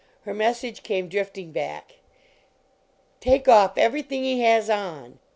Her 0.23 0.33
mes 0.33 0.53
sage 0.57 0.81
came 0.81 1.09
drifting 1.09 1.51
back. 1.51 1.97
"Take 3.19 3.47
off 3.47 3.77
everything 3.77 4.23
he 4.23 4.41
has 4.41 4.67
on!" 4.67 5.19